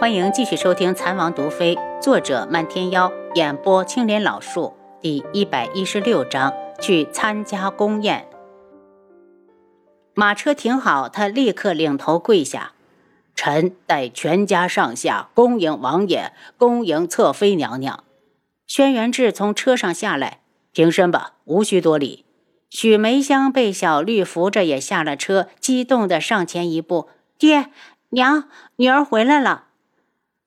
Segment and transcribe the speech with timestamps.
[0.00, 8.26] 欢迎继续收听《残王毒妃》，作者漫天妖，演播青莲老树，第一百一十六章去参加宫宴。
[10.14, 12.72] 马车停好，他立刻领头跪下
[13.36, 18.02] ：“臣带全家上下恭迎王爷，恭迎侧妃娘娘。”
[18.66, 20.40] 轩辕志从车上下来
[20.72, 22.24] ：“平身吧，无需多礼。”
[22.70, 27.66] 许梅香被小绿扶着也下了车，激动地上前一步：“爹
[28.08, 28.44] 娘，
[28.76, 29.64] 女儿回来了。”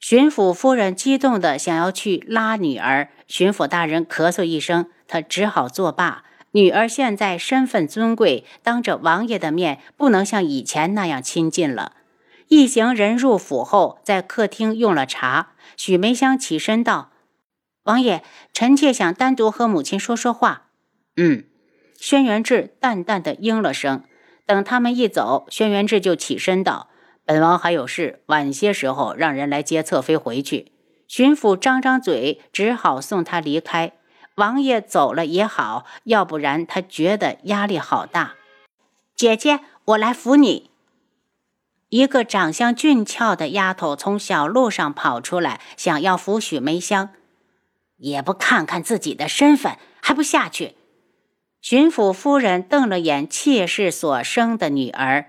[0.04, 6.26] 巡抚夫人激动的想要去拉女儿，巡抚大人咳嗽一声，他只好作罢。
[6.52, 11.94] 女儿现在身份尊贵，当着王爷的面不能像以前那样亲近了。
[12.50, 15.54] 一行人入府后，在客厅用了茶。
[15.78, 17.12] 许梅香起身道
[17.84, 20.64] ：“王爷，臣妾想单独和母亲说说话。”
[21.16, 21.46] 嗯，
[21.98, 24.04] 轩辕志淡淡的应了声。
[24.46, 26.90] 等他们一走，轩辕志就起身道。
[27.26, 30.72] 本王还有事，晚些时候让人来接侧妃回去。
[31.08, 33.94] 巡抚张张嘴，只好送他离开。
[34.36, 38.34] 王爷走了也好，要不然他觉得压力好大。
[39.16, 40.72] 姐姐，我来扶你。
[41.90, 47.10] 一个长相俊俏的丫头从小路上跑出来，想要扶许梅香，
[47.98, 50.76] 也不看看自己的身份，还不下去。
[51.62, 55.28] 巡抚夫人瞪了眼妾室所生的女儿。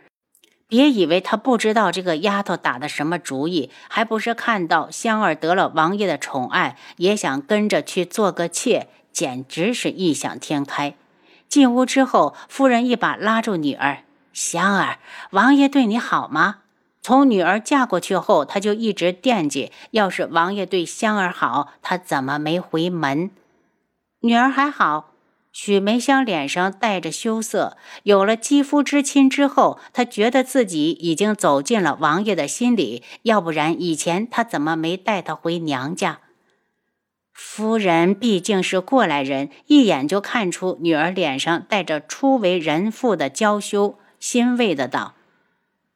[0.75, 10.97] 别以为他不知道这个丫头打的什么主意，还不是看到香儿得了王爷的宠爱，也想跟着去做个妾，简直是异想天开。
[11.48, 13.98] 进屋之后，夫人一把拉住女儿
[14.34, 14.98] ：“香儿，
[15.30, 16.56] 王爷对你好吗？”
[17.00, 23.30] 从女儿嫁过去后，他就一直惦记，要是王爷对香儿好，他怎么没回门？
[24.22, 25.13] 女儿还好。
[25.55, 27.77] 许梅香脸上带着羞涩。
[28.02, 33.05] 有了肌肤之亲之后，她觉得自己已经走进了王爷的心里。
[33.22, 36.19] 要不然，以前他怎么没带她回娘家？
[37.33, 45.14] 夫人毕竟是过来人，一眼就看出女儿脸上带着初为人父的娇羞，欣慰的道：“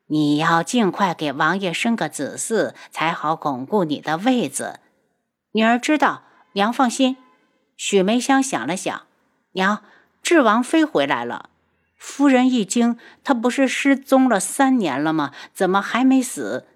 [0.07, 4.79] 你要尽快给王爷生个子嗣，才好巩固你的位子。”
[5.53, 6.23] 女儿知道，
[6.53, 7.17] 娘放心。
[7.77, 9.08] 许梅香想了想。
[9.53, 9.83] 娘，
[10.23, 11.51] 智王妃回来了。
[11.97, 15.33] 夫人一惊，她不是失踪了三年了吗？
[15.53, 16.67] 怎么还没死？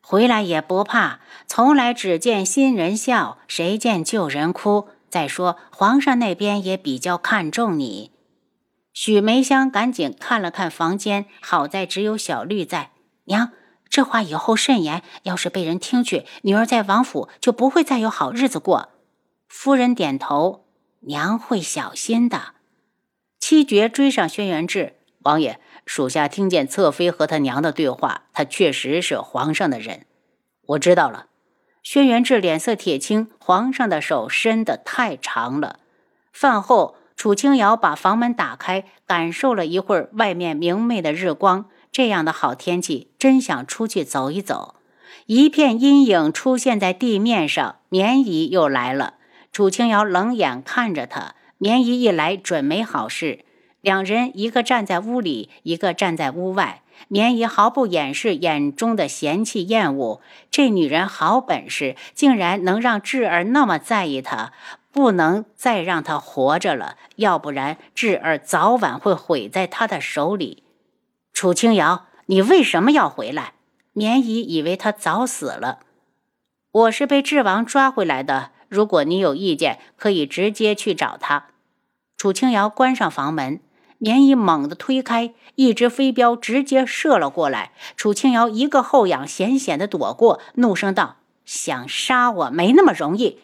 [0.00, 4.88] 回来也不怕，从来只见新人笑，谁见旧人哭？
[5.08, 8.10] 再说皇上那边也比较看重你。
[8.92, 12.90] 许梅香赶紧看了看房间，好在只有小绿在。
[13.24, 13.52] 娘，
[13.88, 18.90] 这话以后慎言，要是被人听去，女儿在王府就不会再有好日子过。
[19.48, 20.65] 夫人点头。
[21.00, 22.54] 娘会小心的。
[23.38, 30.06] 七绝追上轩辕志，王爷，属下听见侧妃和他娘的对话，他确实是皇上的人。
[30.66, 31.26] 我知道了。
[31.82, 35.78] 轩辕志脸色铁青，皇上的手伸得太长了。
[36.32, 41.66] 饭后，楚清瑶把房门打开，感受了一会儿外面明媚的日光。
[41.92, 44.74] 这样的好天气，真想出去走一走。
[45.26, 49.14] 一片阴影出现在地面上，棉姨又来了。
[49.56, 53.46] 楚清瑶冷眼看着他，棉姨一来准没好事。
[53.80, 56.82] 两人一个站在屋里，一个站在屋外。
[57.08, 60.20] 棉姨毫不掩饰眼中的嫌弃厌恶。
[60.50, 64.52] 这女人好本事，竟然能让智儿那么在意她，
[64.92, 70.64] 不能再让她活着了，要不然智儿早晚会毁在她的手里。
[71.32, 73.54] 楚清瑶，你为什么要回来？
[73.94, 75.78] 棉姨以为他早死了。
[76.72, 78.50] 我是被智王抓回来的。
[78.68, 81.46] 如果你有意见，可以直接去找他。
[82.16, 83.60] 楚清瑶关上房门，
[83.98, 87.72] 棉衣猛地推开，一只飞镖直接射了过来。
[87.96, 93.38] 楚清瑶一个后仰，险险地躲过，怒声道：“想杀我没那么容易！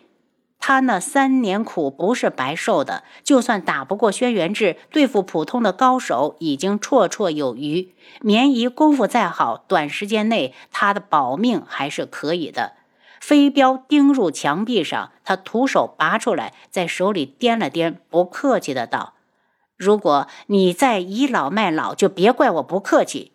[0.59, 7.93] 他那三年苦不是白受的，就算打不过轩辕志，对付普通的高手已经绰绰有余。
[8.21, 12.75] 棉衣功夫再好，短时间内他的保命还是可以的。”
[13.23, 19.15] 飞镖钉入墙壁上，他徒手拔出来，在手里掂了掂，不客气的道
[19.79, 23.31] ：“如果你再倚老卖老，就别怪我不客气。”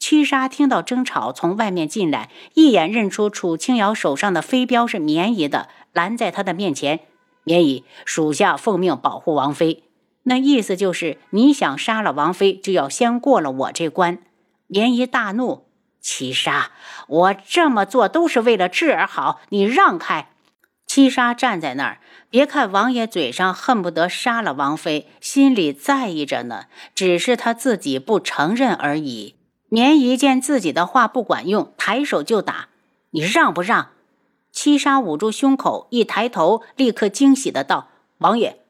[0.00, 6.98] 屈杀听到争吵，从外面进来，一眼认出楚清瑶手上的飞镖是绵姨的，拦在他的面前
[7.44, 9.84] ：“绵姨，属下奉命保护王妃，
[10.24, 14.18] 那意思就是你想杀了王妃，就要先过了我这关。”
[14.66, 15.67] 绵姨大怒。
[16.00, 16.70] 七杀，
[17.06, 20.30] 我这么做都是为了智儿好，你让开！
[20.86, 21.98] 七杀站在那儿，
[22.30, 26.64] 别看王爷嘴上恨不得杀了王妃，心里在意着呢，
[26.94, 29.34] 只是他自己不承认而已。
[29.68, 32.68] 绵姨见自己的话不管用，抬手就打。
[33.10, 33.88] 你让不让？
[34.50, 38.60] 七杀捂住胸口，一抬头，立刻惊喜的道：“王爷。”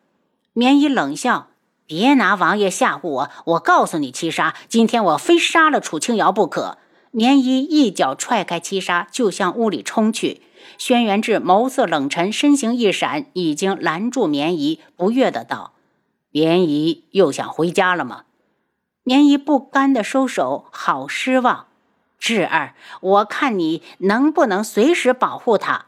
[0.53, 1.49] 绵衣冷笑
[1.87, 3.31] ：“别拿王爷吓唬我！
[3.45, 6.79] 我告诉你，七杀，今天我非杀了楚清瑶不可！”
[7.19, 10.41] 绵衣一脚踹开七杀，就向屋里冲去。
[10.79, 15.73] 轩辕志眸色冷沉，身形一闪，已经拦住绵衣，不悦的道
[16.31, 18.27] ：“绵衣又想回家了吗？”
[19.03, 21.67] 绵衣不甘的收手，好失望。
[22.21, 25.87] 智儿，我看你能不能随时保护他。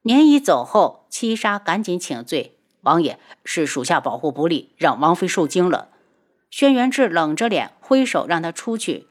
[0.00, 5.88] 绵衣走后，七杀赶紧请罪：“王爷是属下保护不力，让王妃受惊了。”
[6.48, 9.06] 轩辕志冷着脸挥手让他出去。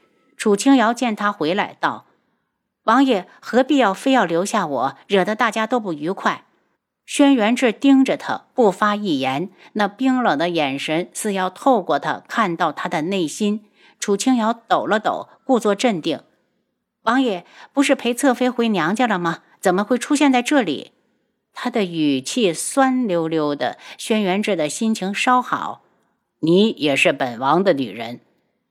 [0.46, 2.06] 楚清瑶见他回来，道
[2.86, 6.44] ：“王爷何必要非要留下我，惹得大家都不愉快？”
[7.04, 13.64] 轩辕志盯着他，不发一言，那冰冷的眼神似要透过他看到他的内心。
[13.98, 16.20] 楚清瑶抖了抖，故作镇定。
[17.02, 19.40] 王爷不是陪侧妃回娘家了吗？
[19.58, 20.92] 怎么会出现在这里？
[21.52, 23.78] 他的语气酸溜溜的。
[23.98, 25.82] 轩辕志的心情稍好。
[26.38, 28.20] 你也是本王的女人。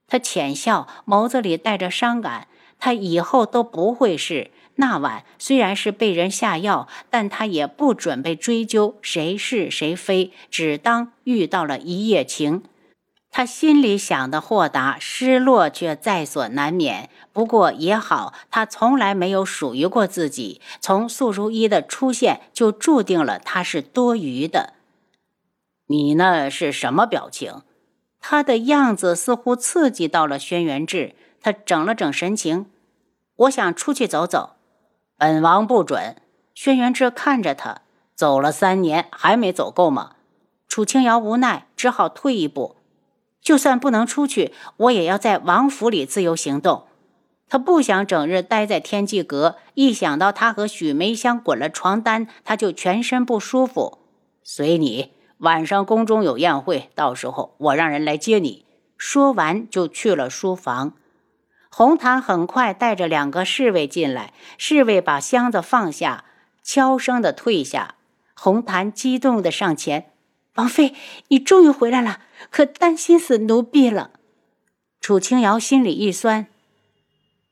[0.07, 2.47] 他浅笑，眸子里带着伤感。
[2.77, 12.63] 他以后都不会是那晚，虽然是被人下药，但他也不准备追究谁是谁非，只当遇到了一夜情。
[13.31, 17.09] 他心里想的豁达，失落却在所难免。
[17.33, 20.61] 不过也好，他从来没有属于过自己。
[20.79, 24.73] 从素如一的出现，就注定了他是多余的。
[25.87, 27.61] 你那是什么表情？
[28.27, 31.13] 他的样子似乎刺激到了轩辕志，
[31.43, 32.65] 他整了整神情。
[33.35, 34.55] 我想出去走走。
[35.15, 36.15] 本王不准。
[36.55, 37.83] 轩辕志看着他，
[38.15, 40.15] 走了三年还没走够吗？
[40.67, 42.77] 楚清瑶无奈，只好退一步。
[43.43, 46.85] 就算不能出去，我也要在王府里自由行动。
[47.47, 53.99] 他不想整日待在天际阁，一想到他和许梅香滚了床单，他就全身不舒服。
[54.41, 58.65] 随你，晚上宫中有宴会，到时候我让人来接你。
[58.97, 60.93] 说完就去了书房。
[61.69, 66.23] 红檀很快带着两个侍卫进来，侍卫把箱子放下，
[66.63, 67.95] 悄声的退下。
[68.33, 70.11] 红檀激动的上前。
[70.55, 70.95] 王妃，
[71.27, 74.11] 你终于回来了，可担心死奴婢了。
[75.01, 76.47] 楚清瑶心里一酸，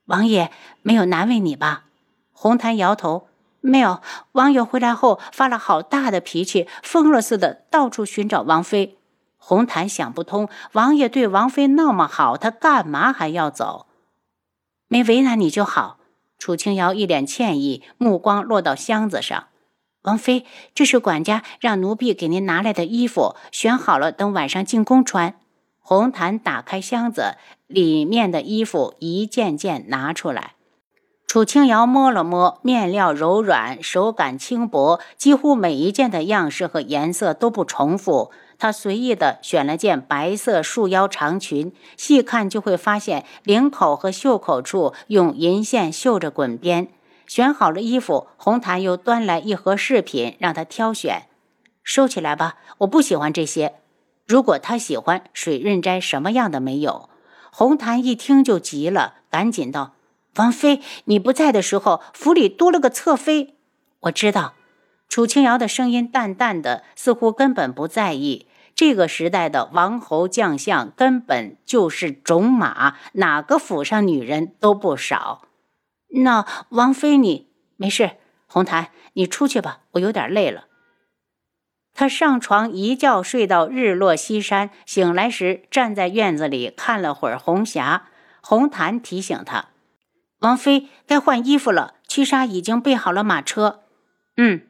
[0.06, 0.50] 王爷
[0.82, 1.84] 没有难为你吧？
[2.32, 3.28] 红檀摇头，
[3.66, 4.02] 没有。
[4.34, 8.98] 王爷回来后发了好大的脾气，疯了似的到处寻找王妃。
[9.38, 13.88] 红檀想不通，王爷对王妃那么好，他干嘛还要走？
[14.90, 15.98] 没为难你就好。
[16.38, 19.48] 楚清瑶一脸歉意，目光落到箱子上。
[20.02, 20.46] 王妃，
[20.76, 25.40] 这是管家让奴婢给您拿来的衣服，选好了，等晚上进宫穿。
[25.80, 27.38] 红檀打开箱子，
[27.68, 30.56] 里面的衣服一件件拿出来。
[31.34, 38.30] 楚清瑶摸了摸，面料柔软，手感轻薄，几乎每一件的样式和颜色都不重复。
[38.60, 46.90] 她随意的选了件白色束腰长裙，细看就会发现领口和袖口处用银线绣着滚边。
[47.26, 51.24] 选好了衣服，红檀又端来一盒饰品，让她挑选。
[51.82, 53.74] 收起来吧，我不喜欢这些。
[54.28, 57.10] 如果她喜欢，水润斋什么样的没有？
[57.52, 59.94] 红檀一听就急了，赶紧道
[60.36, 63.56] ：“王妃，你不在的时候，府里多了个侧妃。”
[64.02, 64.54] 我知道。
[65.10, 68.48] 楚清瑶的声音淡淡的，似乎根本不在意。
[68.74, 75.44] 这个时代的王侯将相根本就是种马，哪个府上女人都不少。
[76.08, 78.14] 那王妃，你没事。
[78.48, 80.66] 红檀，你出去吧，我有点累了。
[81.94, 88.08] 他上床一觉睡到日落西山，醒来时站在院子里看了会儿红霞。
[88.42, 89.68] 红檀提醒他
[90.44, 93.82] ：“王妃该换衣服了。”七杀已经备好了马车。
[94.38, 94.68] 嗯，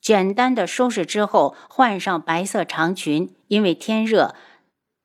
[0.00, 3.34] 简单的收拾之后，换上白色长裙。
[3.48, 4.34] 因为天热，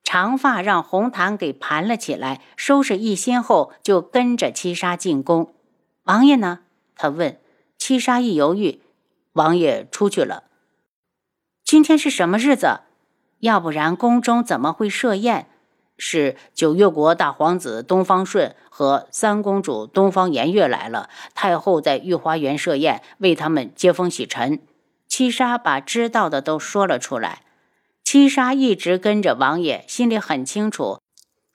[0.03, 2.41] 长发让红檀给盘了起来。
[2.57, 5.53] 收拾一新后，就跟着七杀进宫。
[6.03, 6.59] 王爷呢？
[6.95, 7.39] 他问。
[7.77, 8.81] 七杀一犹豫，
[9.33, 10.43] 王爷出去了。
[11.63, 12.81] 今天是什么日子？
[13.39, 15.48] 要不然宫中怎么会设宴？
[15.99, 24.59] 是九月国大皇子东方顺和三公主东方颜月来了，太后在御花园设宴，为他们接风洗尘。
[25.07, 27.41] 七杀把知道的都说了出来。
[28.03, 30.99] 七杀一直跟着王爷，心里很清楚。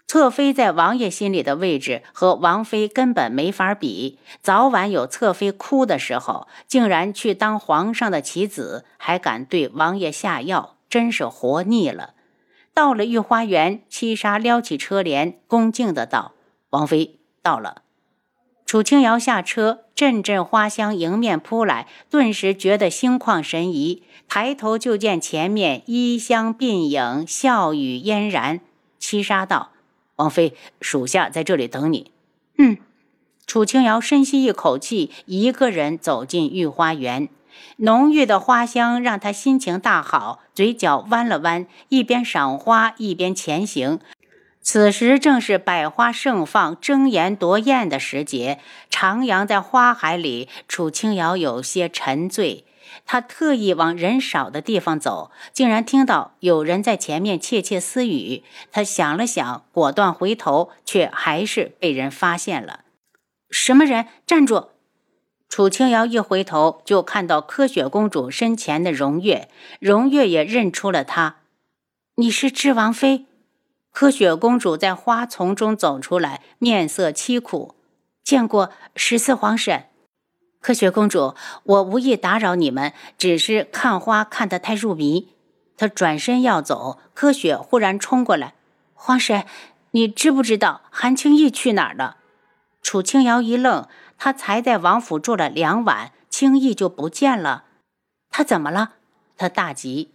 [0.07, 6.47] 侧妃在王爷心里的位置和王妃根本没法比，早晚有侧妃哭的时候。
[6.69, 12.14] 竟然去当皇上的棋子，还敢对王爷下药，真是活腻了。
[12.75, 16.33] 到了御花园，七杀撩起车帘，恭敬的道
[16.71, 17.83] ：“王妃到了。”
[18.67, 24.03] 楚清瑶下车，阵阵花香迎面扑来，顿时觉得心旷神怡。
[24.27, 28.61] 抬头就见前面衣香鬓影，笑语嫣然。
[28.99, 29.71] 七杀道
[30.17, 32.11] ：“王妃，属下在这里等你。”
[32.59, 32.77] 嗯。
[33.47, 37.29] 楚清瑶深吸一口气，一个人走进御花园。
[37.77, 44.01] 浓郁的花香让她心情大好，嘴角弯了弯，一边赏花一边前行。
[44.61, 48.59] 此时正是百花盛放、争妍夺艳的时节，
[48.91, 52.65] 徜徉在花海里，楚清瑶有些沉醉。
[53.05, 58.43] 她特意往人少的地方走，竟然听到有人在前面窃窃私语。
[58.73, 62.81] 她想了想，果断回头，却还是被人发现了。
[63.51, 64.07] 什么人？
[64.27, 64.69] 站住！
[65.49, 69.49] 楚清瑶一回头，就看到柯雪公主身前的荣月，
[69.79, 71.37] 荣月也认出了她。
[72.17, 73.27] 你是智王妃？
[73.93, 77.77] 柯雪公主在花丛中走出来，面色凄苦。
[78.25, 79.85] 见过十四皇婶。
[80.61, 85.29] 柯雪公主，我无意打扰你们，只是看花看得太入迷。
[85.77, 88.55] 她转身要走，柯雪忽然冲过来
[88.95, 89.45] ：“皇婶，
[89.91, 92.17] 你知不知道韩青义去哪儿了？”
[92.83, 93.87] 楚清瑶一愣，
[94.25, 97.65] 他才在王府住了两晚，轻易就不见了。
[98.31, 98.93] 他怎么了？
[99.37, 100.13] 他大急。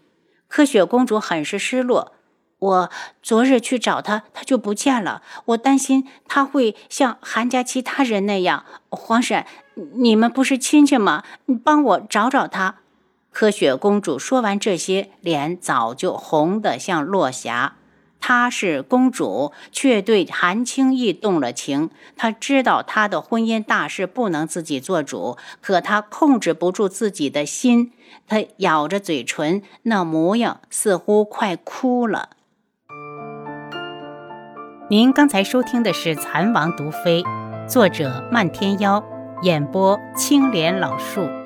[0.48, 2.14] 柯雪公主很是失落。
[2.58, 2.90] 我
[3.22, 5.22] 昨日去找他，他就不见了。
[5.46, 8.66] 我担心他会像韩家其他人那样。
[8.90, 11.24] 皇婶，你们不是亲戚吗？
[11.64, 12.78] 帮我找找他。
[13.30, 17.76] 柯雪公主说完这些，脸早就红得像落霞。
[18.20, 21.90] 她是公主，却对韩青易动了情。
[22.16, 27.92] 她知道她的婚姻大事不能自己做主，可她控制不住自己的心。
[28.28, 32.30] 她咬着嘴唇，那模样似乎快哭了。
[34.90, 37.22] 您刚才收听的是《蚕王毒妃》，
[37.68, 39.04] 作者漫天妖，
[39.44, 41.39] 演播青莲老树。